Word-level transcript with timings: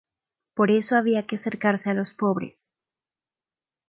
Por 0.55 0.71
eso 0.71 0.95
había 0.97 1.27
que 1.27 1.35
acercarse 1.35 1.91
a 1.91 1.93
los 1.93 2.15
pobres". 2.15 2.73